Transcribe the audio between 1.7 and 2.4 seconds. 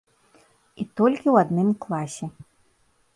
класе.